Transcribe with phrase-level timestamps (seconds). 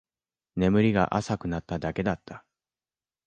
[0.55, 2.43] 眠りが浅くなっただけだった